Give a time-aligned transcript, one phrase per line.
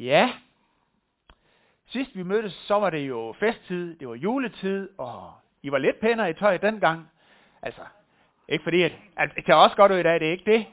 [0.00, 0.32] Ja,
[1.86, 6.00] sidst vi mødtes, så var det jo festtid, det var juletid, og I var lidt
[6.00, 7.10] pænere i tøj dengang.
[7.62, 7.80] Altså,
[8.48, 10.66] ikke fordi, at, at det kan også godt ud i dag, det er ikke det.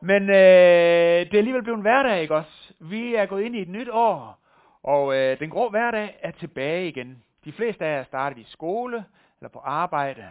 [0.00, 2.72] Men øh, det er alligevel blevet en hverdag, ikke også?
[2.78, 4.38] Vi er gået ind i et nyt år,
[4.82, 7.22] og øh, den grå hverdag er tilbage igen.
[7.44, 9.04] De fleste af jer starter i skole
[9.40, 10.28] eller på arbejde,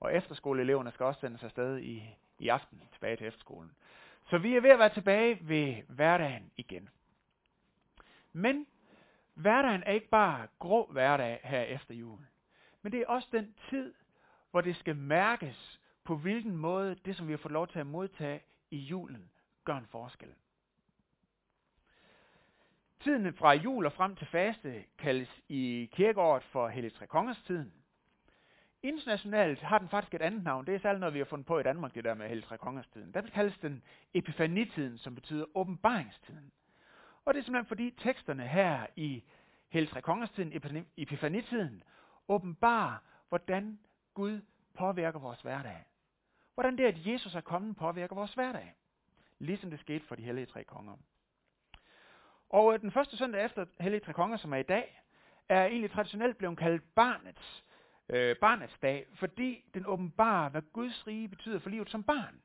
[0.00, 2.02] og efterskoleeleverne skal også sendes afsted i,
[2.38, 3.70] i aften tilbage til efterskolen.
[4.30, 6.88] Så vi er ved at være tilbage ved hverdagen igen.
[8.32, 8.66] Men
[9.34, 12.26] hverdagen er ikke bare grå hverdag her efter jul.
[12.82, 13.94] Men det er også den tid,
[14.50, 17.86] hvor det skal mærkes på hvilken måde det, som vi har fået lov til at
[17.86, 19.30] modtage i julen,
[19.64, 20.34] gør en forskel.
[23.00, 27.72] Tiden fra jul og frem til faste kaldes i kirkeåret for Hellig Tre Kongers tiden.
[28.82, 30.66] Internationalt har den faktisk et andet navn.
[30.66, 32.58] Det er særligt noget, vi har fundet på i Danmark, det der med Hellig Tre
[32.58, 33.14] Kongers tiden.
[33.14, 33.82] Der kaldes den
[34.14, 36.52] Epifanitiden, som betyder åbenbaringstiden.
[37.28, 39.24] Og det er simpelthen fordi teksterne her i
[39.68, 40.38] Hellig Tre Kongers
[40.96, 41.82] Epifanitiden,
[42.28, 42.98] åbenbarer,
[43.28, 43.78] hvordan
[44.14, 44.40] Gud
[44.74, 45.84] påvirker vores hverdag.
[46.54, 48.74] Hvordan det, at Jesus er kommet, påvirker vores hverdag.
[49.38, 50.96] Ligesom det skete for de hellige tre konger.
[52.48, 55.02] Og øh, den første søndag efter hellige tre konger, som er i dag,
[55.48, 57.64] er egentlig traditionelt blevet kaldt barnets,
[58.08, 62.40] øh, barnets dag, fordi den åbenbarer, hvad Guds rige betyder for livet som barn.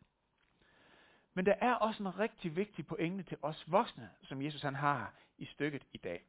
[1.34, 5.14] Men der er også en rigtig vigtig pointe til os voksne, som Jesus han har
[5.38, 6.24] i stykket i dag.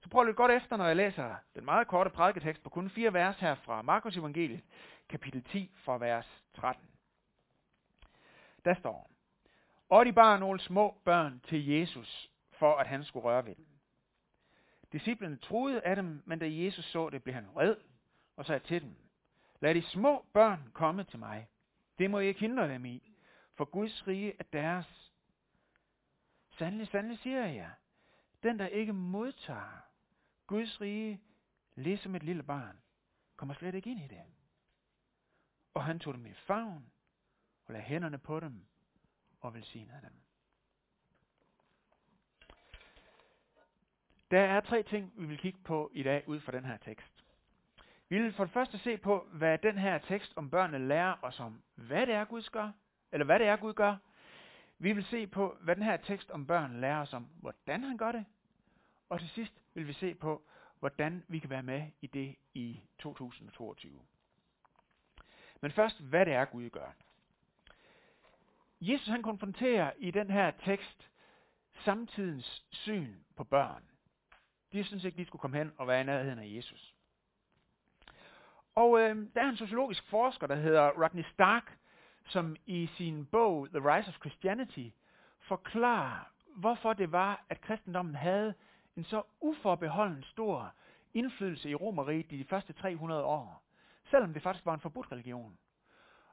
[0.00, 3.12] Så prøv lidt godt efter, når jeg læser den meget korte prædiketekst på kun fire
[3.12, 4.60] vers her fra Markus evangeliet,
[5.08, 6.84] kapitel 10 fra vers 13.
[8.64, 9.10] Der står,
[9.88, 13.66] og de bar nogle små børn til Jesus, for at han skulle røre ved dem.
[14.92, 17.76] Disciplerne troede af dem, men da Jesus så det, blev han vred
[18.36, 18.96] og sagde til dem,
[19.60, 21.48] lad de små børn komme til mig.
[21.98, 23.15] Det må I ikke hindre dem i,
[23.56, 25.12] for Guds rige er deres.
[26.58, 27.70] Sandelig, sandelig siger jeg jer,
[28.42, 29.80] den der ikke modtager
[30.46, 31.20] Guds rige,
[31.74, 32.78] ligesom et lille barn,
[33.36, 34.22] kommer slet ikke ind i det.
[35.74, 36.90] Og han tog dem i favn
[37.66, 38.66] og lagde hænderne på dem
[39.40, 40.12] og velsignede dem.
[44.30, 47.24] Der er tre ting, vi vil kigge på i dag ud fra den her tekst.
[48.08, 51.40] Vi vil for det første se på, hvad den her tekst om børnene lærer os
[51.40, 52.72] om, hvad det er, Gud gør,
[53.12, 53.96] eller hvad det er, Gud gør.
[54.78, 57.96] Vi vil se på, hvad den her tekst om børn lærer os om, hvordan han
[57.96, 58.24] gør det.
[59.08, 60.42] Og til sidst vil vi se på,
[60.78, 64.00] hvordan vi kan være med i det i 2022.
[65.60, 66.94] Men først, hvad det er, Gud gør.
[68.80, 71.10] Jesus han konfronterer i den her tekst
[71.84, 73.82] samtidens syn på børn.
[74.72, 76.94] De synes ikke, de skulle komme hen og være i nærheden af Jesus.
[78.74, 81.78] Og øh, der er en sociologisk forsker, der hedder Rodney Stark,
[82.26, 84.88] som i sin bog The Rise of Christianity
[85.40, 88.54] forklarer, hvorfor det var, at kristendommen havde
[88.96, 90.72] en så uforbeholden stor
[91.14, 93.62] indflydelse i Romeriet de første 300 år,
[94.10, 95.58] selvom det faktisk var en forbudt religion.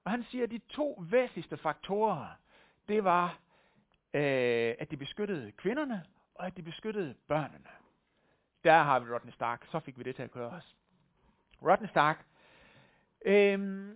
[0.03, 2.27] Og han siger, at de to væsentligste faktorer,
[2.87, 3.39] det var,
[4.13, 6.03] øh, at de beskyttede kvinderne,
[6.35, 7.69] og at de beskyttede børnene.
[8.63, 10.75] Der har vi Rodney Stark, så fik vi det til at køre os.
[11.61, 12.25] Rodney Stark.
[13.25, 13.89] Øh,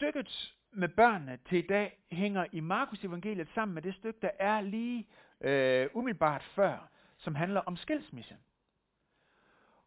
[0.00, 4.30] stykket med børnene til i dag hænger i Markus evangeliet sammen med det stykke, der
[4.38, 5.06] er lige
[5.40, 8.36] øh, umiddelbart før, som handler om skilsmisse.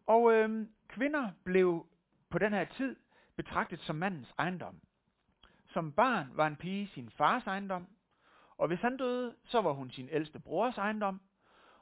[0.07, 1.85] Og øh, kvinder blev
[2.29, 2.95] på den her tid
[3.35, 4.81] betragtet som mandens ejendom.
[5.67, 7.87] Som barn var en pige sin fars ejendom,
[8.57, 11.21] og hvis han døde, så var hun sin ældste brors ejendom,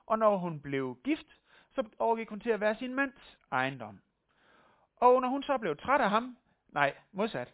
[0.06, 1.28] og når hun blev gift,
[1.76, 4.02] så overgik hun til at være sin mands ejendom.
[4.96, 6.38] Og når hun så blev træt af ham,
[6.70, 7.54] nej, modsat,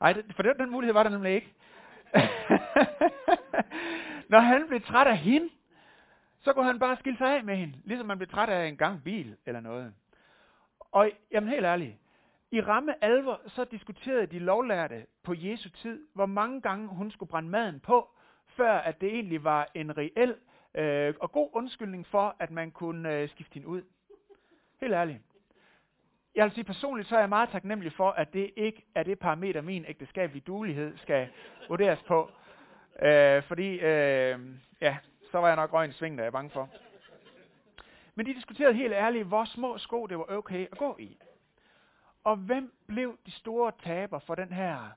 [0.00, 1.54] nej, for den, den mulighed var der nemlig ikke.
[4.32, 5.48] når han blev træt af hende,
[6.40, 8.76] så kunne han bare skille sig af med hende, ligesom man blev træt af en
[8.76, 9.94] gang bil eller noget.
[10.80, 11.96] Og jamen helt ærligt,
[12.50, 17.30] i ramme alvor, så diskuterede de lovlærte på Jesu tid, hvor mange gange hun skulle
[17.30, 18.08] brænde maden på,
[18.46, 20.36] før at det egentlig var en reel
[20.74, 23.82] øh, og god undskyldning for, at man kunne øh, skifte hende ud.
[24.80, 25.22] Helt ærligt.
[26.38, 29.18] Jeg vil sige personligt, så er jeg meget taknemmelig for, at det ikke er det
[29.18, 31.28] parameter, min ægteskabelige duelighed skal
[31.68, 32.30] vurderes på.
[33.02, 34.40] Øh, fordi, øh,
[34.80, 34.96] ja,
[35.30, 36.70] så var jeg nok røgen sving, der er jeg bange for.
[38.14, 41.18] Men de diskuterede helt ærligt, hvor små sko det var okay at gå i.
[42.24, 44.90] Og hvem blev de store taber for den her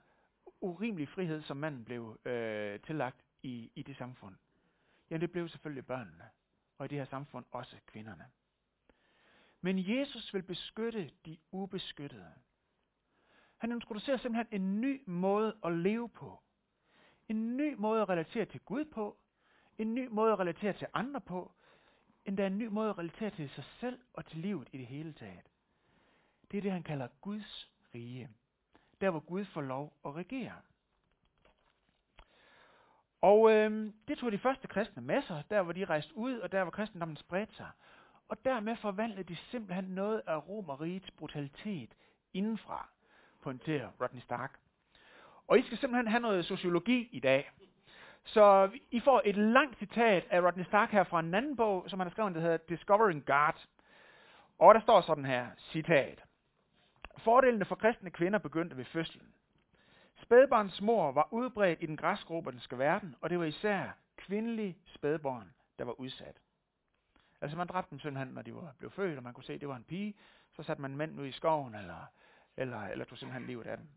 [0.61, 4.35] urimelige frihed, som manden blev øh, tillagt i, i det samfund?
[5.09, 6.23] Jamen det blev selvfølgelig børnene,
[6.77, 8.25] og i det her samfund også kvinderne.
[9.61, 12.33] Men Jesus vil beskytte de ubeskyttede.
[13.57, 16.39] Han introducerer simpelthen en ny måde at leve på.
[17.29, 19.17] En ny måde at relatere til Gud på.
[19.77, 21.51] en ny måde at relatere til andre på,
[22.25, 25.13] endda en ny måde at relatere til sig selv og til livet i det hele
[25.13, 25.49] taget.
[26.51, 28.29] Det er det, han kalder Guds rige.
[29.01, 30.55] Der, hvor Gud får lov at regere.
[33.21, 36.51] Og øh, det tog de første kristne med sig, der hvor de rejste ud, og
[36.51, 37.69] der hvor kristendommen spredte sig.
[38.31, 41.95] Og dermed forvandlede de simpelthen noget af Romerrigets brutalitet
[42.33, 42.89] indenfra,
[43.41, 44.59] pointerer Rodney Stark.
[45.47, 47.51] Og I skal simpelthen have noget sociologi i dag.
[48.23, 51.99] Så I får et langt citat af Rodney Stark her fra en anden bog, som
[51.99, 53.67] han har skrevet, der hedder Discovering God.
[54.59, 56.23] Og der står sådan her, citat.
[57.17, 59.33] Fordelene for kristne kvinder begyndte ved fødslen.
[60.21, 65.85] Spædbarns mor var udbredt i den græsroberske verden, og det var især kvindelige spædbarn, der
[65.85, 66.40] var udsat.
[67.41, 69.61] Altså man dræbte søn simpelthen, når de var, blev født, og man kunne se, at
[69.61, 70.13] det var en pige.
[70.55, 72.05] Så satte man mænd ud i skoven, eller,
[72.57, 73.87] eller, eller tog simpelthen livet af dem.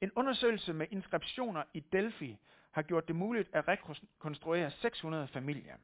[0.00, 2.38] En undersøgelse med inskriptioner i Delphi
[2.70, 5.76] har gjort det muligt at rekonstruere 600 familier.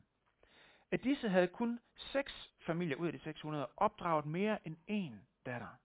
[0.90, 5.14] Af disse havde kun 6 familier ud af de 600 opdraget mere end én
[5.46, 5.78] datter.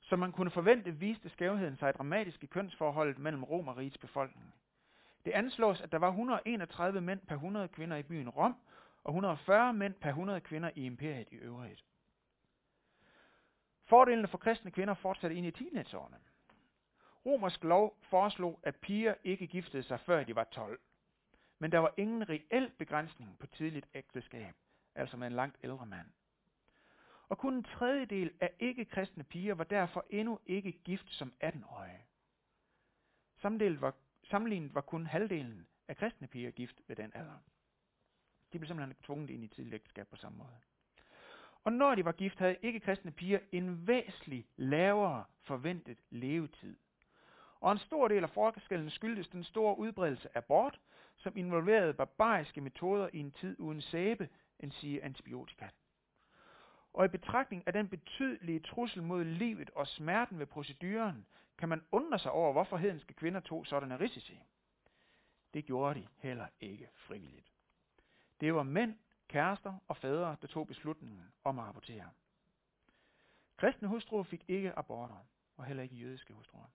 [0.00, 4.54] Som man kunne forvente, viste skævheden sig dramatisk i kønsforholdet mellem Rom og rigets befolkning.
[5.26, 8.56] Det anslås, at der var 131 mænd per 100 kvinder i byen Rom,
[9.04, 11.84] og 140 mænd per 100 kvinder i imperiet i øvrigt.
[13.84, 16.16] Fordelene for kristne kvinder fortsatte ind i teenageårene.
[17.26, 20.80] Romersk lov foreslog, at piger ikke giftede sig før de var 12.
[21.58, 24.54] Men der var ingen reel begrænsning på tidligt ægteskab,
[24.94, 26.06] altså med en langt ældre mand.
[27.28, 32.04] Og kun en tredjedel af ikke-kristne piger var derfor endnu ikke gift som 18-årige.
[33.36, 33.94] Samtidig var,
[34.30, 37.38] sammenlignet var kun halvdelen af kristne piger gift ved den alder.
[38.52, 40.58] De blev simpelthen tvunget ind i tidligt ægteskab på samme måde.
[41.64, 46.76] Og når de var gift, havde ikke-kristne piger en væsentlig lavere forventet levetid.
[47.60, 50.80] Og en stor del af forskellen skyldtes den store udbredelse af abort,
[51.16, 54.28] som involverede barbariske metoder i en tid uden sæbe,
[54.60, 55.68] end sige antibiotika.
[56.96, 61.26] Og i betragtning af den betydelige trussel mod livet og smerten ved proceduren,
[61.58, 64.42] kan man undre sig over, hvorfor hedenske kvinder tog sådanne risici.
[65.54, 67.52] Det gjorde de heller ikke frivilligt.
[68.40, 68.98] Det var mænd,
[69.28, 72.10] kærester og fædre, der tog beslutningen om at abortere.
[73.56, 75.26] Kristne hustruer fik ikke aborter,
[75.56, 76.66] og heller ikke jødiske hustruer.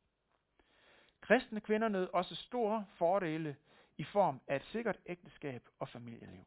[1.22, 3.56] Kristne kvinder nød også store fordele
[3.98, 6.46] i form af et sikkert ægteskab og familieliv.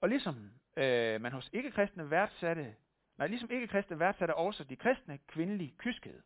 [0.00, 2.76] Og ligesom øh, man hos ikke-kristne værdsatte,
[3.18, 6.22] nej, ligesom ikke-kristne værdsatte også de kristne kvindelige kyskhed.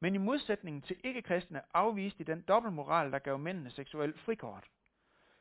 [0.00, 4.64] Men i modsætning til ikke-kristne afviste de den dobbeltmoral, der gav mændene seksuel frikort.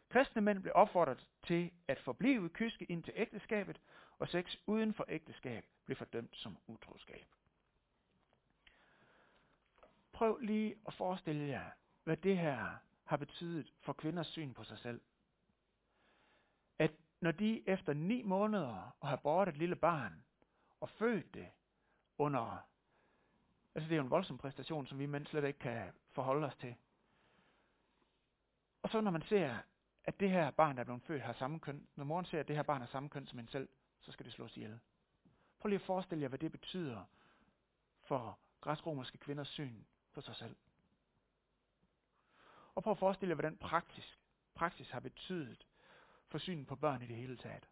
[0.10, 3.82] Kristne mænd blev opfordret til at forblive kyske ind til ægteskabet,
[4.20, 7.26] og sex uden for ægteskab blev fordømt som utroskab.
[10.12, 11.70] Prøv lige at forestille jer,
[12.04, 15.02] hvad det her har betydet for kvinders syn på sig selv.
[16.80, 16.92] At
[17.26, 20.24] når de efter ni måneder og have båret et lille barn
[20.80, 21.48] og født det
[22.18, 22.68] under,
[23.76, 26.56] altså det er jo en voldsom præstation, som vi mænd slet ikke kan forholde os
[26.56, 26.76] til.
[28.82, 29.58] Og så når man ser,
[30.04, 32.48] at det her barn, der er blevet født, har samme køn, når moren ser, at
[32.48, 33.70] det her barn har samme køn som en selv,
[34.00, 34.80] så skal det slås ihjel.
[35.60, 37.04] Prøv lige at forestille jer, hvad det betyder
[38.02, 39.84] for græsromerske kvinders syn
[40.14, 40.56] på sig selv.
[42.76, 43.58] Og prøv at forestille jer, hvad den
[44.56, 45.68] praksis har betydet
[46.36, 47.70] for synet på børn i det hele taget.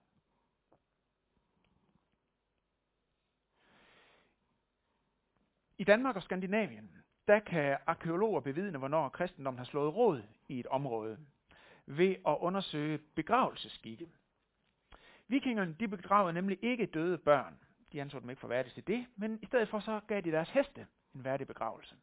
[5.78, 6.92] I Danmark og Skandinavien,
[7.28, 11.20] der kan arkeologer bevidne, hvornår kristendommen har slået råd i et område
[11.86, 14.10] ved at undersøge begravelsesskikke.
[15.28, 17.60] Vikingerne de begravede nemlig ikke døde børn.
[17.92, 20.32] De anså dem ikke for værdige til det, men i stedet for så gav de
[20.32, 21.96] deres heste en værdig begravelse.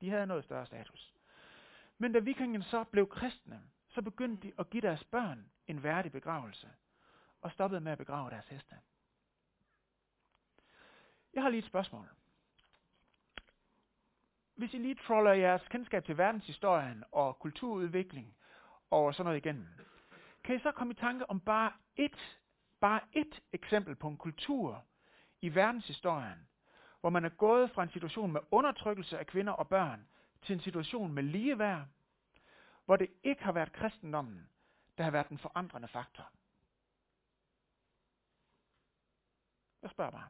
[0.00, 1.14] De havde noget større status.
[1.98, 3.62] Men da vikingerne så blev kristne,
[3.94, 6.68] så begyndte de at give deres børn en værdig begravelse,
[7.40, 8.76] og stoppede med at begrave deres heste.
[11.34, 12.08] Jeg har lige et spørgsmål.
[14.54, 18.36] Hvis I lige troller jeres kendskab til verdenshistorien og kulturudvikling
[18.90, 19.68] og sådan noget igennem,
[20.44, 22.40] kan I så komme i tanke om bare et,
[22.80, 24.84] bare et eksempel på en kultur
[25.40, 26.48] i verdenshistorien,
[27.00, 30.06] hvor man er gået fra en situation med undertrykkelse af kvinder og børn
[30.42, 31.86] til en situation med ligeværd,
[32.84, 34.48] hvor det ikke har været kristendommen,
[34.98, 36.30] der har været den forandrende faktor.
[39.82, 40.28] Jeg spørger bare.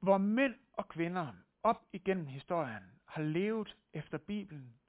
[0.00, 4.80] Hvor mænd og kvinder op igennem historien har levet efter Bibelen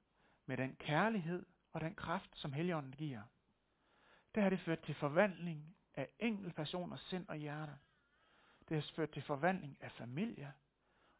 [0.46, 3.22] med den kærlighed og den kraft, som Helligånden giver,
[4.34, 7.78] der har det ført til forvandling af enkelte personers sind og hjerte.
[8.68, 10.52] Det har ført til forvandling af familier,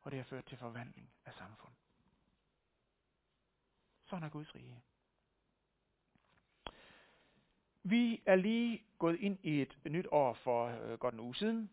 [0.03, 1.75] og det har ført til forvandling af samfund.
[4.13, 4.83] Sådan er Guds rige.
[7.83, 11.71] Vi er lige gået ind i et nyt år for øh, godt en uge siden,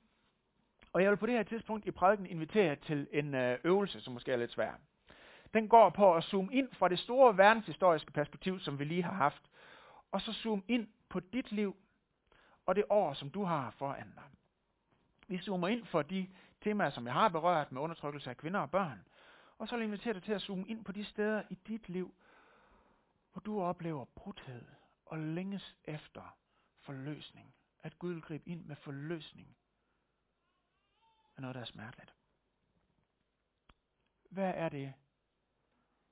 [0.94, 4.14] og jeg vil på det her tidspunkt i prædiken invitere til en øh, øvelse, som
[4.14, 4.74] måske er lidt svær.
[5.54, 9.14] Den går på at zoome ind fra det store verdenshistoriske perspektiv, som vi lige har
[9.14, 9.52] haft,
[10.12, 11.76] og så zoome ind på dit liv
[12.66, 14.24] og det år, som du har foran dig.
[15.28, 16.28] Vi zoomer ind for de
[16.62, 19.04] temaer, som jeg har berørt med undertrykkelse af kvinder og børn,
[19.58, 21.90] og så vil jeg invitere dig til at zoome ind på de steder i dit
[21.90, 22.14] liv,
[23.32, 24.66] hvor du oplever brudhed
[25.06, 26.38] og længes efter
[26.80, 27.56] forløsning.
[27.80, 29.58] At Gud vil gribe ind med forløsning
[31.36, 32.16] af noget, der er smerteligt.
[34.30, 34.94] Hvad er det,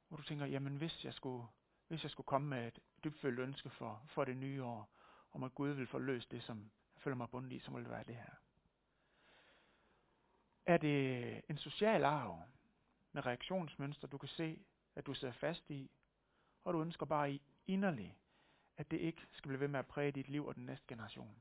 [0.07, 1.47] hvor du tænker, jamen hvis jeg skulle,
[1.87, 4.89] hvis jeg skulle komme med et dybfølt ønske for, for det nye år,
[5.31, 7.89] om at Gud vil forløse det, som jeg føler mig bundet i, så må det
[7.89, 8.33] være det her.
[10.65, 12.43] Er det en social arv
[13.11, 15.91] med reaktionsmønster, du kan se, at du sidder fast i,
[16.67, 18.13] og du ønsker bare i inderligt,
[18.77, 21.35] at det ikke skal blive ved med at præge dit liv og den næste generation?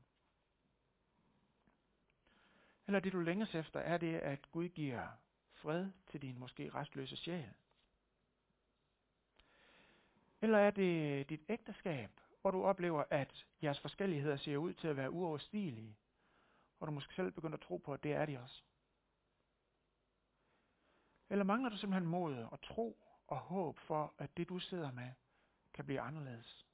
[2.87, 5.07] Eller det du længes efter, er det, at Gud giver
[5.53, 7.53] fred til din måske restløse sjæl?
[10.41, 12.09] Eller er det dit ægteskab,
[12.41, 15.97] hvor du oplever, at jeres forskelligheder ser ud til at være uoverstigelige,
[16.79, 18.63] og du måske selv begynder at tro på, at det er de også?
[21.29, 25.11] Eller mangler du simpelthen mod og tro og håb for, at det du sidder med,
[25.73, 26.67] kan blive anderledes?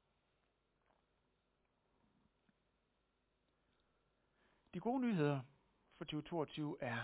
[4.73, 5.41] De gode nyheder
[5.97, 7.03] for 2022 er,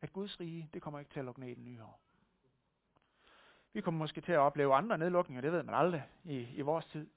[0.00, 2.00] at Guds rige, det kommer ikke til at lukke ned i den nye år.
[3.72, 6.86] Vi kommer måske til at opleve andre nedlukninger, det ved man aldrig i, i vores
[6.86, 7.10] tid.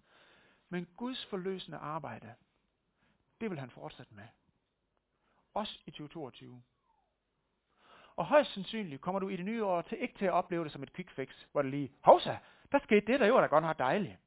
[0.69, 2.35] Men Guds forløsende arbejde,
[3.41, 4.27] det vil han fortsætte med.
[5.53, 6.63] Også i 2022.
[8.17, 10.71] Og højst sandsynligt kommer du i det nye år til ikke til at opleve det
[10.71, 12.37] som et quick fix, hvor det lige, hovsa,
[12.71, 14.17] der skete det, der jo der godt nok dejligt.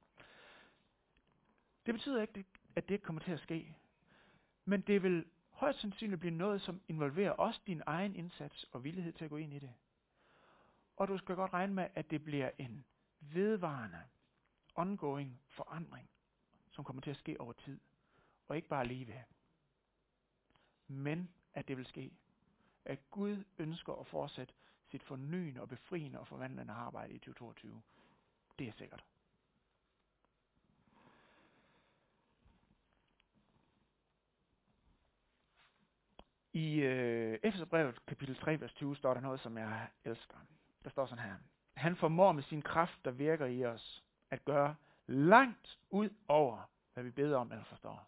[1.86, 2.44] Det betyder ikke,
[2.76, 3.76] at det ikke kommer til at ske.
[4.64, 9.12] Men det vil højst sandsynligt blive noget, som involverer også din egen indsats og villighed
[9.12, 9.72] til at gå ind i det.
[10.96, 12.84] Og du skal godt regne med, at det bliver en
[13.20, 14.02] vedvarende,
[14.74, 16.10] ongoing forandring,
[16.70, 17.80] som kommer til at ske over tid.
[18.48, 19.14] Og ikke bare lige ved.
[20.86, 22.10] Men at det vil ske.
[22.84, 24.54] At Gud ønsker at fortsætte
[24.90, 27.82] sit fornyende og befriende og forvandlende arbejde i 2022.
[28.58, 29.04] Det er sikkert.
[36.52, 40.36] I øh, Efeserbrevet kapitel 3, vers 20 står der noget, som jeg elsker.
[40.84, 41.34] Der står sådan her.
[41.74, 47.04] Han formår med sin kraft, der virker i os, at gøre langt ud over, hvad
[47.04, 48.06] vi beder om eller forstår.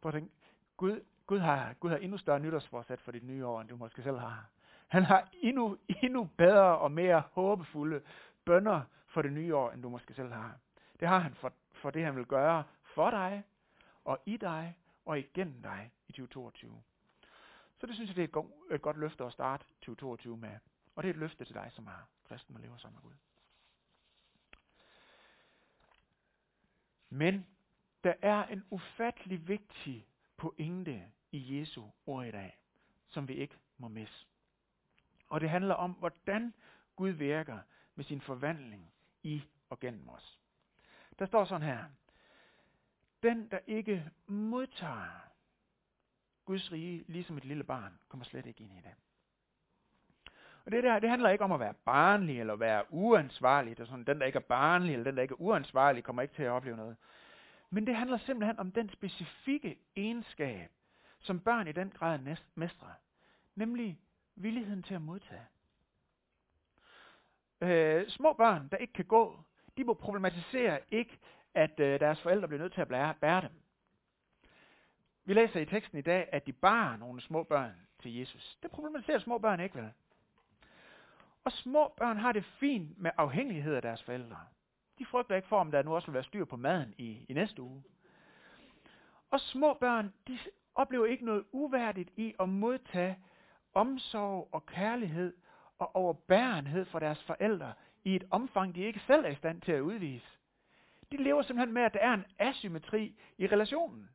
[0.00, 0.34] Prøv at tænke,
[0.76, 4.02] Gud, Gud, har, Gud har endnu større nytårsforsæt for dit nye år, end du måske
[4.02, 4.48] selv har.
[4.88, 8.02] Han har endnu, endnu bedre og mere håbefulde
[8.44, 10.58] bønder for det nye år, end du måske selv har.
[11.00, 13.44] Det har han for, for det, han vil gøre for dig,
[14.04, 16.82] og i dig, og igennem dig i 2022.
[17.78, 20.58] Så det synes jeg, det er et, go- et godt løfte at starte 2022 med.
[20.96, 23.16] Og det er et løfte til dig, som er kristen og lever sammen med Gud.
[27.10, 27.46] Men
[28.04, 30.06] der er en ufattelig vigtig
[30.36, 32.58] pointe i Jesu ord i dag,
[33.08, 34.26] som vi ikke må misse.
[35.28, 36.54] Og det handler om, hvordan
[36.96, 37.58] Gud virker
[37.94, 40.38] med sin forvandling i og gennem os.
[41.18, 41.84] Der står sådan her.
[43.22, 45.30] Den, der ikke modtager
[46.44, 48.94] Guds rige, ligesom et lille barn, kommer slet ikke ind i det.
[50.64, 53.76] Og det der, det handler ikke om at være barnlig eller være uansvarlig.
[53.76, 56.22] Det er sådan, den, der ikke er barnlig eller den, der ikke er uansvarlig, kommer
[56.22, 56.96] ikke til at opleve noget.
[57.70, 60.70] Men det handler simpelthen om den specifikke egenskab,
[61.20, 62.18] som børn i den grad
[62.54, 62.92] mestrer.
[63.54, 63.98] Nemlig
[64.36, 65.46] villigheden til at modtage.
[67.60, 69.40] Øh, små børn, der ikke kan gå,
[69.76, 71.18] de må problematisere ikke,
[71.54, 73.50] at øh, deres forældre bliver nødt til at blære, bære dem.
[75.24, 77.72] Vi læser i teksten i dag, at de bar nogle små børn
[78.02, 78.58] til Jesus.
[78.62, 79.90] Det problematiserer små børn ikke, vel?
[81.44, 84.38] Og små børn har det fint med afhængighed af deres forældre.
[84.98, 87.32] De frygter ikke for, om der nu også vil være styr på maden i, i
[87.32, 87.82] næste uge.
[89.30, 90.38] Og små børn, de
[90.74, 93.18] oplever ikke noget uværdigt i at modtage
[93.74, 95.34] omsorg og kærlighed
[95.78, 97.72] og overbærenhed fra deres forældre
[98.04, 100.26] i et omfang, de ikke selv er i stand til at udvise.
[101.12, 104.08] De lever simpelthen med, at der er en asymmetri i relationen.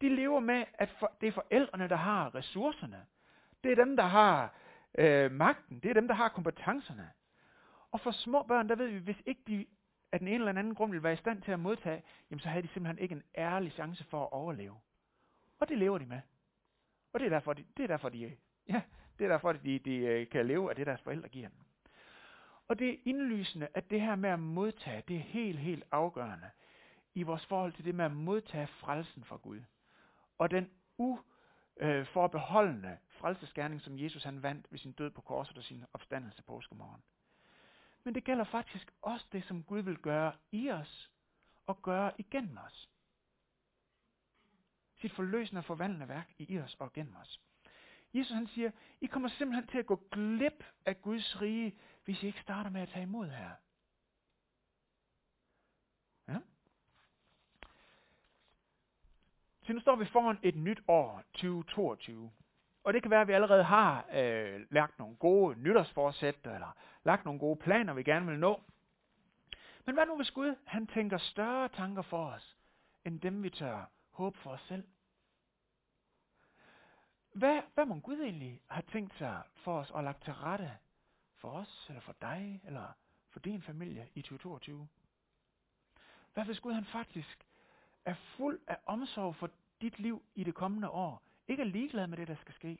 [0.00, 3.06] De lever med, at for, det er forældrene, der har ressourcerne.
[3.64, 4.54] Det er dem, der har
[4.98, 5.80] øh, magten.
[5.80, 7.10] Det er dem, der har kompetencerne.
[7.90, 9.66] Og for små børn, der ved vi, hvis ikke de
[10.12, 12.48] af den ene eller anden grund vil være i stand til at modtage, jamen så
[12.48, 14.76] havde de simpelthen ikke en ærlig chance for at overleve.
[15.58, 16.20] Og det lever de med.
[17.12, 18.18] Og det er derfor, de, det er derfor, de,
[18.68, 18.82] ja,
[19.18, 21.58] det er derfor, de, de øh, kan leve af det, deres forældre giver dem.
[22.68, 26.50] Og det er indlysende, at det her med at modtage, det er helt, helt afgørende
[27.14, 29.60] i vores forhold til det med at modtage frelsen fra Gud.
[30.38, 35.64] Og den uforbeholdende øh, frelsesgerning, som Jesus han vandt ved sin død på korset og
[35.64, 37.02] sin opstandelse på påskemorgen.
[38.04, 41.10] Men det gælder faktisk også det, som Gud vil gøre i os
[41.66, 42.88] og gøre igennem os.
[45.00, 47.40] Sit forløsende og forvandlende værk i os og gennem os.
[48.14, 51.74] Jesus han siger, I kommer simpelthen til at gå glip af Guds rige,
[52.04, 53.50] hvis I ikke starter med at tage imod her.
[56.28, 56.38] Ja.
[59.62, 62.30] Så nu står vi foran et nyt år, 2022.
[62.84, 67.24] Og det kan være, at vi allerede har øh, lagt nogle gode nytårsforsæt, eller lagt
[67.24, 68.62] nogle gode planer, vi gerne vil nå.
[69.86, 72.56] Men hvad nu hvis Gud, han tænker større tanker for os,
[73.04, 74.84] end dem vi tør håb for os selv?
[77.32, 80.78] Hvad, hvad må Gud egentlig har tænkt sig for os og lagt til rette
[81.36, 82.92] for os, eller for dig, eller
[83.30, 84.88] for din familie i 2022?
[86.34, 87.46] Hvad hvis Gud han faktisk
[88.04, 92.16] er fuld af omsorg for dit liv i det kommende år, ikke er ligeglad med
[92.16, 92.78] det, der skal ske?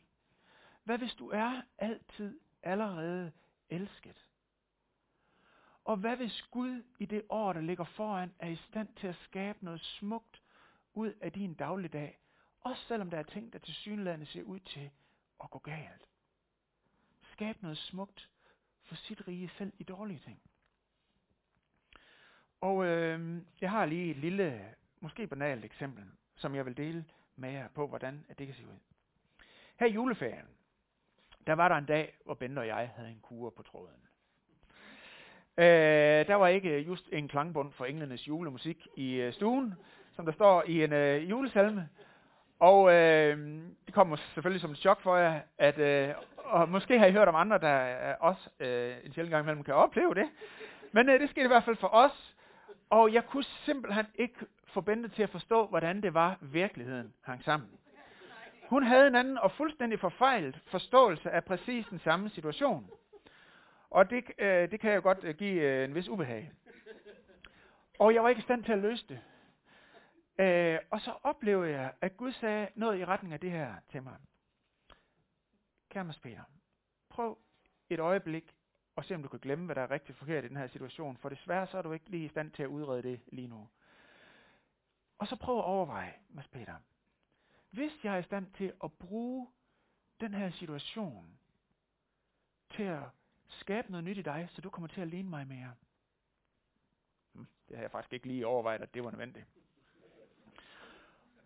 [0.84, 3.32] Hvad hvis du er altid allerede
[3.68, 4.26] elsket?
[5.84, 9.16] Og hvad hvis Gud i det år, der ligger foran, er i stand til at
[9.16, 10.42] skabe noget smukt
[10.98, 12.18] ud af din dagligdag,
[12.60, 14.90] også selvom der er ting, der til synlædende ser ud til
[15.44, 16.08] at gå galt.
[17.32, 18.30] Skab noget smukt
[18.82, 20.40] for sit rige selv i dårlige ting.
[22.60, 26.04] Og øh, jeg har lige et lille, måske banalt eksempel,
[26.36, 27.04] som jeg vil dele
[27.36, 28.78] med jer på, hvordan det kan se ud.
[29.76, 30.46] Her i juleferien,
[31.46, 34.08] der var der en dag, hvor Bente og jeg havde en kur på tråden.
[35.58, 39.74] Øh, der var ikke just en klangbund for englenes julemusik i øh, stuen,
[40.18, 41.88] som der står i en øh, julesalme.
[42.58, 43.38] Og øh,
[43.86, 47.28] det kommer selvfølgelig som et chok for jer, at, øh, og måske har I hørt
[47.28, 50.28] om andre, der også øh, en sjældent gang imellem kan opleve det.
[50.92, 52.34] Men øh, det skete i hvert fald for os.
[52.90, 54.34] Og jeg kunne simpelthen ikke
[54.66, 57.68] få Bente til at forstå, hvordan det var, virkeligheden hang sammen.
[58.68, 62.90] Hun havde en anden og fuldstændig forfejlet forståelse af præcis den samme situation.
[63.90, 66.52] Og det, øh, det kan jeg godt øh, give øh, en vis ubehag.
[67.98, 69.18] Og jeg var ikke i stand til at løse det.
[70.38, 74.02] Øh, og så oplevede jeg, at Gud sagde noget i retning af det her til
[74.02, 74.16] mig.
[75.88, 76.42] Kære Mads Peter,
[77.08, 77.38] prøv
[77.90, 78.54] et øjeblik
[78.96, 81.16] og se om du kan glemme, hvad der er rigtig forkert i den her situation,
[81.16, 83.68] for desværre så er du ikke lige i stand til at udrede det lige nu.
[85.18, 86.74] Og så prøv at overveje, Mads Peter,
[87.70, 89.48] hvis jeg er i stand til at bruge
[90.20, 91.38] den her situation
[92.70, 93.02] til at
[93.48, 95.74] skabe noget nyt i dig, så du kommer til at ligne mig mere.
[97.32, 99.46] Hmm, det har jeg faktisk ikke lige overvejet, at det var nødvendigt.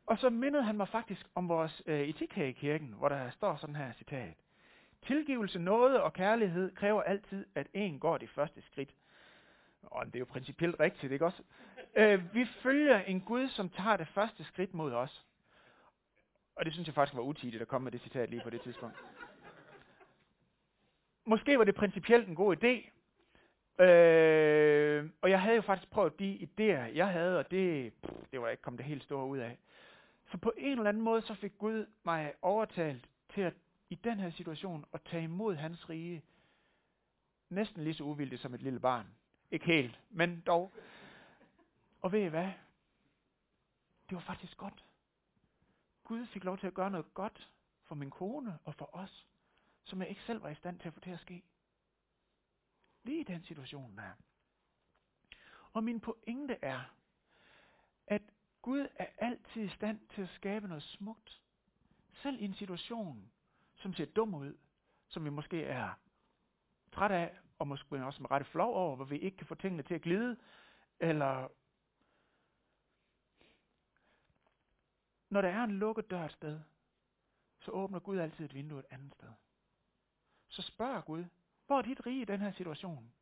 [0.07, 3.31] Og så mindede han mig faktisk om vores øh, etik her i kirken, hvor der
[3.31, 4.35] står sådan her citat.
[5.07, 8.95] Tilgivelse, nåde og kærlighed kræver altid, at en går det første skridt.
[9.83, 11.43] Og det er jo principielt rigtigt, ikke også?
[11.97, 15.25] Øh, vi følger en Gud, som tager det første skridt mod os.
[16.57, 18.63] Og det synes jeg faktisk var utidigt at komme med det citat lige på det
[18.63, 18.97] tidspunkt.
[21.25, 22.91] Måske var det principielt en god idé.
[23.85, 28.41] Øh, og jeg havde jo faktisk prøvet de idéer, jeg havde, og det, pff, det
[28.41, 29.59] var ikke kommet det helt store ud af.
[30.33, 33.55] Så på en eller anden måde, så fik Gud mig overtalt til at
[33.91, 36.23] i den her situation at tage imod hans rige,
[37.49, 39.07] næsten lige så uvildigt som et lille barn.
[39.51, 40.73] Ikke helt, men dog.
[42.03, 42.53] Og ved I hvad?
[44.09, 44.85] Det var faktisk godt.
[46.05, 47.51] Gud fik lov til at gøre noget godt
[47.85, 49.27] for min kone og for os,
[49.85, 51.43] som jeg ikke selv var i stand til at få til at ske.
[53.03, 54.11] Lige i den situation der.
[55.73, 56.81] Og min pointe er,
[58.07, 58.23] at
[58.63, 61.41] Gud er altid i stand til at skabe noget smukt.
[62.13, 63.33] Selv i en situation,
[63.77, 64.59] som ser dum ud,
[65.09, 65.91] som vi måske er
[66.93, 69.83] træt af, og måske også med rette flov over, hvor vi ikke kan få tingene
[69.83, 70.37] til at glide,
[71.01, 71.49] eller
[75.31, 76.61] når der er en lukket dør et sted,
[77.61, 79.33] så åbner Gud altid et vindue et andet sted.
[80.49, 81.25] Så spørg Gud,
[81.67, 83.13] hvor er dit rige i den her situation?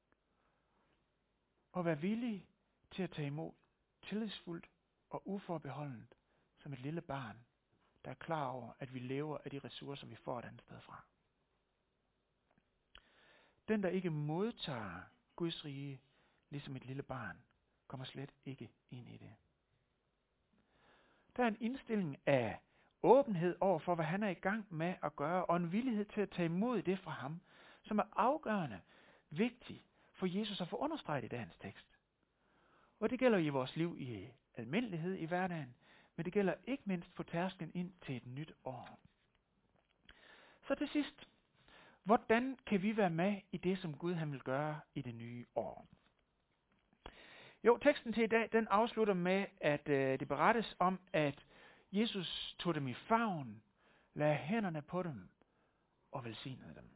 [1.73, 2.47] Og vær villig
[2.91, 3.53] til at tage imod
[4.03, 4.71] tillidsfuldt
[5.11, 6.15] og uforbeholdent
[6.59, 7.37] som et lille barn,
[8.05, 10.81] der er klar over, at vi lever af de ressourcer, vi får et andet sted
[10.81, 11.05] fra.
[13.69, 15.01] Den, der ikke modtager
[15.37, 16.01] Guds rige,
[16.51, 17.43] ligesom et lille barn,
[17.87, 19.35] kommer slet ikke ind i det.
[21.37, 22.61] Der er en indstilling af
[23.03, 26.21] åbenhed over for, hvad han er i gang med at gøre, og en villighed til
[26.21, 27.41] at tage imod det fra ham,
[27.83, 28.81] som er afgørende
[29.31, 31.87] vigtig for Jesus at få understreget i dagens tekst.
[33.01, 35.75] Og det gælder i vores liv i almindelighed i hverdagen,
[36.17, 38.99] men det gælder ikke mindst på tærsklen ind til et nyt år.
[40.69, 41.27] Så til sidst,
[42.05, 45.47] Hvordan kan vi være med i det, som Gud han vil gøre i det nye
[45.55, 45.87] år?
[47.65, 51.45] Jo, teksten til i dag, den afslutter med, at øh, det berettes om, at
[51.93, 53.63] Jesus tog dem i favn,
[54.15, 55.29] lagde hænderne på dem
[56.13, 56.91] og velsignede dem.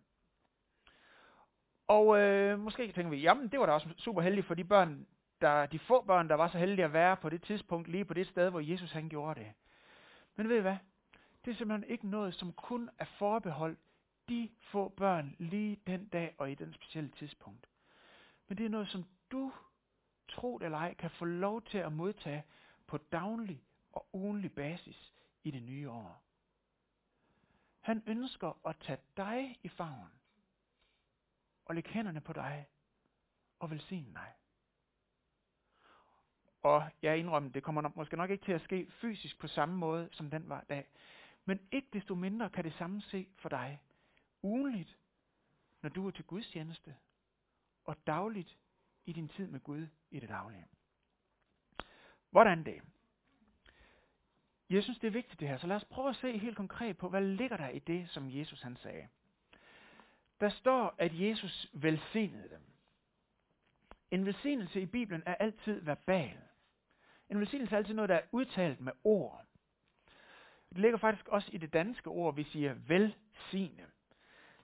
[1.86, 5.06] Og øh, måske tænker vi, jamen det var da også super heldigt for de børn,
[5.44, 8.14] der, de få børn, der var så heldige at være på det tidspunkt, lige på
[8.14, 9.52] det sted, hvor Jesus han gjorde det.
[10.36, 10.76] Men ved I hvad?
[11.44, 13.78] Det er simpelthen ikke noget, som kun er forbeholdt
[14.28, 17.68] de få børn lige den dag og i den specielle tidspunkt.
[18.48, 19.52] Men det er noget, som du,
[20.28, 22.44] tro eller ej, kan få lov til at modtage
[22.86, 26.22] på daglig og ugenlig basis i det nye år.
[27.80, 30.12] Han ønsker at tage dig i favn
[31.64, 32.66] og lægge hænderne på dig
[33.58, 34.32] og velsigne dig.
[36.64, 39.76] Og jeg indrømmer, det kommer nok, måske nok ikke til at ske fysisk på samme
[39.76, 40.86] måde, som den var dag.
[41.44, 43.80] Men ikke desto mindre kan det samme se for dig.
[44.42, 44.98] Ugenligt,
[45.82, 46.94] når du er til Guds tjeneste,
[47.84, 48.58] og dagligt
[49.06, 50.66] i din tid med Gud i det daglige.
[52.30, 52.82] Hvordan det?
[54.70, 56.98] Jeg synes, det er vigtigt det her, så lad os prøve at se helt konkret
[56.98, 59.08] på, hvad ligger der i det, som Jesus han sagde.
[60.40, 62.62] Der står, at Jesus velsignede dem.
[64.10, 66.38] En velsignelse i Bibelen er altid verbal.
[67.30, 69.44] En velsignelse er altid noget, der er udtalt med ord.
[70.68, 73.86] Det ligger faktisk også i det danske ord, vi siger velsigne.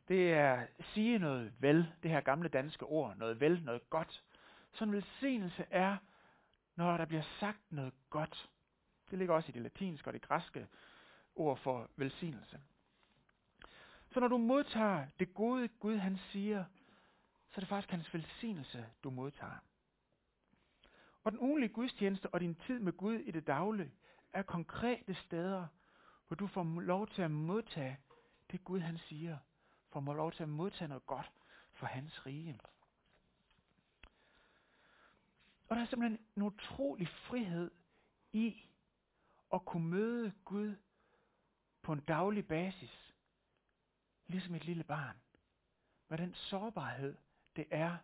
[0.09, 4.23] Det er sige noget vel, det her gamle danske ord, noget vel, noget godt.
[4.73, 5.97] Så en velsignelse er,
[6.77, 8.51] når der bliver sagt noget godt.
[9.11, 10.67] Det ligger også i det latinske og det græske
[11.35, 12.61] ord for velsignelse.
[14.11, 16.65] Så når du modtager det gode Gud, han siger,
[17.51, 19.59] så er det faktisk hans velsignelse, du modtager.
[21.25, 23.93] Og den ugenlige gudstjeneste og din tid med Gud i det daglige
[24.33, 25.67] er konkrete steder,
[26.27, 27.99] hvor du får lov til at modtage
[28.51, 29.39] det Gud han siger,
[29.93, 31.33] får lov til at modtage noget godt
[31.73, 32.61] for hans rige.
[35.69, 37.71] Og der er simpelthen en utrolig frihed
[38.33, 38.63] i
[39.55, 40.77] at kunne møde Gud
[41.83, 43.15] på en daglig basis,
[44.27, 45.17] ligesom et lille barn,
[46.09, 47.17] med den sårbarhed,
[47.57, 47.97] det er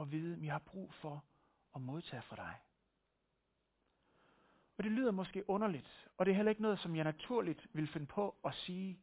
[0.00, 1.24] at vide, at vi har brug for
[1.72, 2.54] og modtage fra dig.
[4.78, 7.88] Og det lyder måske underligt, og det er heller ikke noget, som jeg naturligt vil
[7.88, 8.98] finde på at sige.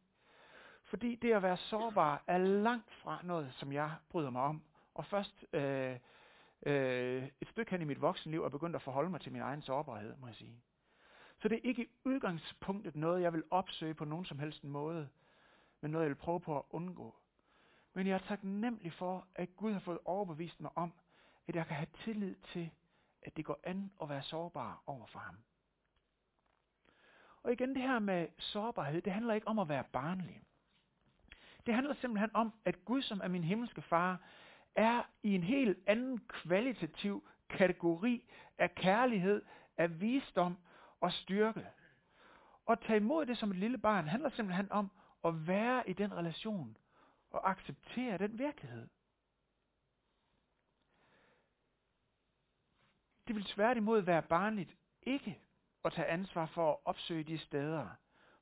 [0.84, 4.62] Fordi det at være sårbar er langt fra noget, som jeg bryder mig om.
[4.94, 5.96] Og først øh,
[6.66, 9.62] øh, et stykke hen i mit voksenliv er begyndt at forholde mig til min egen
[9.62, 10.62] sårbarhed, må jeg sige.
[11.42, 15.08] Så det er ikke i udgangspunktet noget, jeg vil opsøge på nogen som helst måde,
[15.80, 17.14] men noget, jeg vil prøve på at undgå.
[17.94, 20.92] Men jeg er taknemmelig for, at Gud har fået overbevist mig om,
[21.48, 22.70] at jeg kan have tillid til,
[23.22, 25.36] at det går an at være sårbar over for ham.
[27.42, 30.42] Og igen det her med sårbarhed, det handler ikke om at være barnlig.
[31.66, 34.20] Det handler simpelthen om, at Gud, som er min himmelske far,
[34.74, 38.28] er i en helt anden kvalitativ kategori
[38.58, 39.42] af kærlighed,
[39.76, 40.58] af visdom
[41.00, 41.66] og styrke.
[42.68, 44.90] At tage imod det som et lille barn handler simpelthen om
[45.24, 46.76] at være i den relation
[47.30, 48.88] og acceptere den virkelighed.
[53.36, 55.38] Det vil tværtimod være barnligt ikke
[55.84, 57.88] at tage ansvar for at opsøge de steder,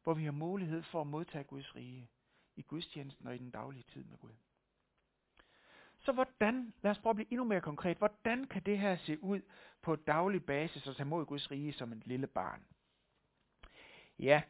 [0.02, 2.11] hvor vi har mulighed for at modtage Guds rige
[2.57, 4.30] i gudstjenesten og i den daglige tid med Gud.
[6.00, 9.22] Så hvordan, lad os prøve at blive endnu mere konkret, hvordan kan det her se
[9.22, 9.40] ud
[9.83, 12.64] på daglig basis og tage mod Guds rige som et lille barn?
[14.18, 14.42] Ja,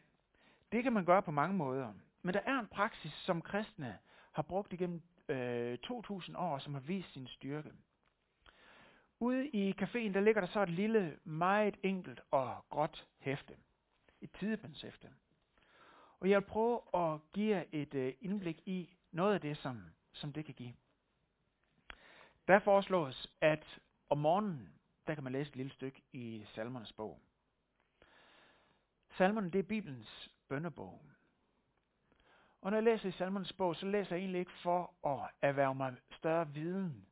[0.73, 1.93] det kan man gøre på mange måder.
[2.23, 3.99] Men der er en praksis, som kristne
[4.33, 7.73] har brugt igennem øh, 2000 år, som har vist sin styrke.
[9.25, 13.57] Ude i caféen, der ligger der så et lille, meget enkelt og gråt hæfte.
[14.21, 15.09] Et tidebandshæfte.
[16.21, 19.83] Og jeg vil prøve at give jer et øh, indblik i noget af det, som,
[20.13, 20.75] som det kan give.
[22.49, 23.79] Der foreslås, at
[24.11, 24.69] om morgenen,
[25.07, 27.21] der kan man læse et lille stykke i Salmernes bog.
[29.17, 31.03] Salmerne, det er Bibelens bønnebog.
[32.61, 35.75] Og når jeg læser i Salmernes bog, så læser jeg egentlig ikke for at erhverve
[35.75, 37.07] mig større viden,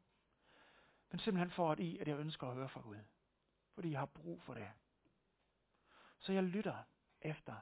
[1.12, 2.98] men simpelthen for at i, at jeg ønsker at høre fra Gud.
[3.74, 4.68] Fordi jeg har brug for det.
[6.18, 6.76] Så jeg lytter
[7.20, 7.54] efter.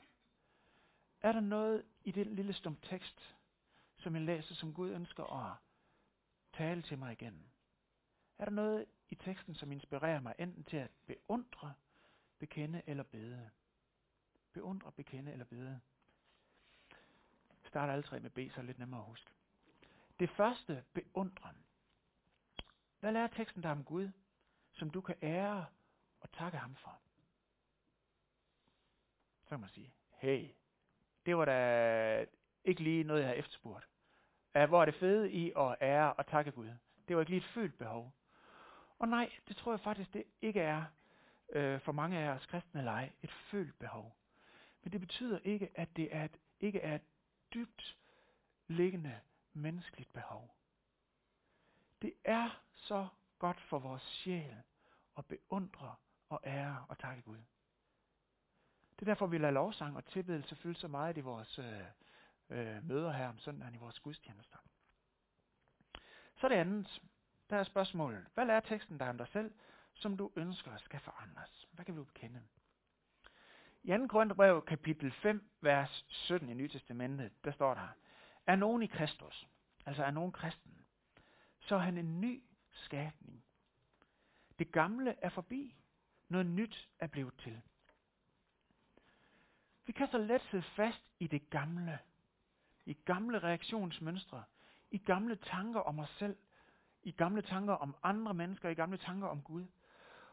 [1.20, 3.36] Er der noget i den lille stum tekst,
[3.96, 5.56] som jeg læser, som Gud ønsker at
[6.52, 7.50] tale til mig igen?
[8.38, 11.74] Er der noget i teksten, som inspirerer mig enten til at beundre,
[12.38, 13.50] bekende eller bede?
[14.52, 15.80] Beundre, bekende eller bede.
[17.64, 19.30] Starter alle tre med B, så er det lidt nemmere at huske.
[20.20, 21.56] Det første, beundren.
[23.00, 24.10] Hvad lærer teksten dig om Gud,
[24.72, 25.66] som du kan ære
[26.20, 26.98] og takke ham for?
[29.42, 30.48] Så kan man sige, hey,
[31.26, 32.26] det var da
[32.64, 33.88] ikke lige noget, jeg havde efterspurgt.
[34.52, 36.70] hvor er det fede i at ære og takke Gud.
[37.08, 38.12] Det var ikke lige et følt behov.
[38.98, 40.84] Og nej, det tror jeg faktisk, det ikke er
[41.52, 44.16] øh, for mange af os kristne lege et følt behov.
[44.82, 47.04] Men det betyder ikke, at det er et, ikke er et
[47.54, 47.96] dybt
[48.66, 49.20] liggende
[49.52, 50.54] menneskeligt behov.
[52.02, 53.08] Det er så
[53.38, 54.56] godt for vores sjæl
[55.18, 55.94] at beundre
[56.28, 57.38] og ære og takke Gud.
[58.90, 61.80] Det er derfor, vi lader lovsang og tilbedelse fylde så meget i vores øh,
[62.50, 64.58] øh, møder her om søndagen i vores gudstjenester.
[66.36, 67.02] Så det andet,
[67.50, 68.26] der er spørgsmålet.
[68.34, 69.54] Hvad er teksten dig om dig selv,
[69.94, 71.68] som du ønsker skal forandres?
[71.72, 72.42] Hvad kan vi bekende?
[73.82, 74.06] I 2.
[74.06, 77.88] Korintherbrev kapitel 5, vers 17 i Nye Testamentet, der står der,
[78.46, 79.48] er nogen i Kristus,
[79.86, 80.79] altså er nogen kristen,
[81.70, 83.44] så er han en ny skabning.
[84.58, 85.76] Det gamle er forbi,
[86.28, 87.60] noget nyt er blevet til.
[89.86, 91.98] Vi kan så let sidde fast i det gamle,
[92.86, 94.44] i gamle reaktionsmønstre,
[94.90, 96.36] i gamle tanker om os selv,
[97.02, 99.64] i gamle tanker om andre mennesker, i gamle tanker om Gud.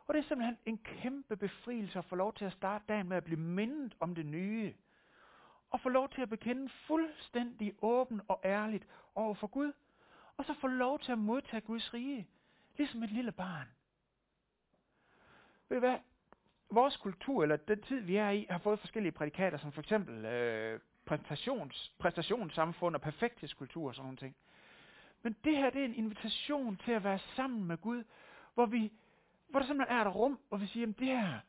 [0.07, 3.17] Og det er simpelthen en kæmpe befrielse at få lov til at starte dagen med
[3.17, 4.73] at blive mindet om det nye.
[5.69, 9.73] Og få lov til at bekende fuldstændig åben og ærligt over for Gud.
[10.37, 12.27] Og så få lov til at modtage Guds rige,
[12.77, 13.67] ligesom et lille barn.
[15.69, 15.97] Ved I hvad?
[16.69, 20.25] Vores kultur, eller den tid vi er i, har fået forskellige prædikater, som for eksempel
[20.25, 24.35] øh, præstations, præstationssamfund og perfekthedskultur og sådan nogle ting.
[25.21, 28.03] Men det her, det er en invitation til at være sammen med Gud,
[28.53, 28.91] hvor, vi,
[29.47, 31.39] hvor der simpelthen er et rum, hvor vi siger, at det her,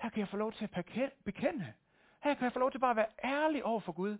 [0.00, 1.72] her kan jeg få lov til at bekende.
[2.20, 4.18] Her kan jeg få lov til bare at være ærlig over for Gud,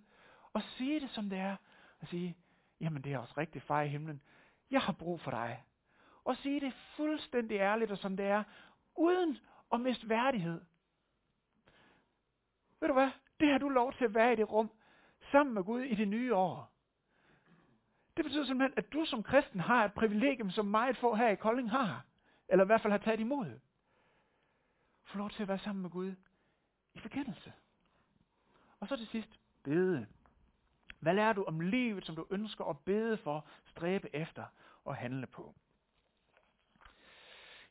[0.52, 1.56] og sige det som det er,
[2.00, 2.36] og sige,
[2.80, 4.20] jamen det er også rigtigt, far i himlen,
[4.70, 5.64] jeg har brug for dig.
[6.24, 8.44] Og sige det fuldstændig ærligt og som det er,
[8.96, 9.38] uden
[9.72, 10.60] at miste værdighed.
[12.80, 13.10] Ved du hvad?
[13.40, 14.70] Det har du lov til at være i det rum,
[15.30, 16.70] sammen med Gud i det nye år.
[18.16, 21.34] Det betyder simpelthen, at du som kristen har et privilegium, som meget få her i
[21.34, 22.04] Kolding har.
[22.48, 23.60] Eller i hvert fald har taget imod.
[25.04, 26.14] Få lov til at være sammen med Gud
[26.94, 27.52] i forkendelse.
[28.80, 30.06] Og så til sidst, bede.
[31.04, 34.44] Hvad lærer du om livet, som du ønsker at bede for, stræbe efter
[34.84, 35.54] og handle på?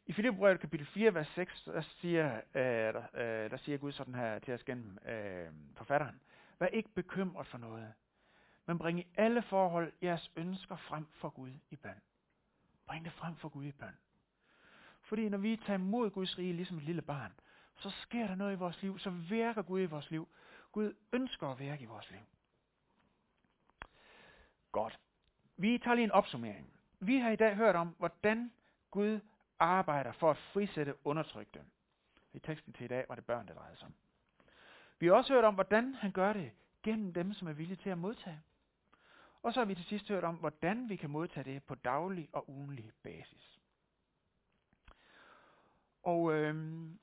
[0.06, 4.15] I Filipperbrevet kapitel 4, vers 6, der siger, øh, der, øh, der siger Gud sådan
[4.15, 6.22] her til os gennem øh, forfatteren.
[6.60, 7.93] Vær ikke bekymret for noget,
[8.65, 12.02] men bring i alle forhold jeres ønsker frem for Gud i bøn.
[12.88, 13.98] Bring det frem for Gud i bøn.
[15.02, 17.34] Fordi når vi tager imod Guds rige ligesom et lille barn,
[17.78, 20.28] så sker der noget i vores liv, så virker Gud i vores liv.
[20.72, 22.19] Gud ønsker at virke i vores liv.
[24.74, 25.00] Godt.
[25.58, 26.74] Vi tager lige en opsummering.
[27.00, 28.52] Vi har i dag hørt om, hvordan
[28.92, 29.20] Gud
[29.60, 31.64] arbejder for at frisætte undertrykte.
[32.34, 33.94] I teksten til i dag var det børn, der drejede sig om.
[35.00, 36.52] Vi har også hørt om, hvordan han gør det
[36.84, 38.42] gennem dem, som er villige til at modtage.
[39.44, 42.30] Og så har vi til sidst hørt om, hvordan vi kan modtage det på daglig
[42.32, 43.60] og ugenlig basis.
[46.04, 47.00] Og øhm,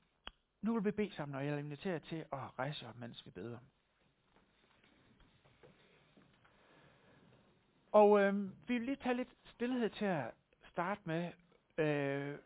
[0.61, 3.59] nu vil vi bede sammen, og jeg inviterer til at rejse op, mens vi beder.
[7.91, 11.31] Og øh, vi vil lige tage lidt stillhed til at starte med,
[11.77, 12.37] øh,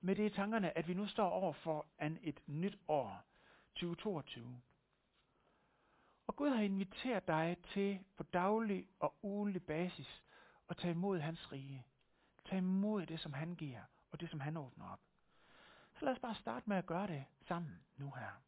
[0.00, 3.22] med det i tankerne, at vi nu står over for an et nyt år,
[3.74, 4.60] 2022.
[6.26, 10.22] Og Gud har inviteret dig til på daglig og ugenlig basis
[10.68, 11.86] at tage imod hans rige.
[12.44, 13.80] Tag imod det, som han giver,
[14.10, 15.00] og det, som han åbner op.
[15.98, 18.47] Så lad os bare starte med at gøre det sammen nu her.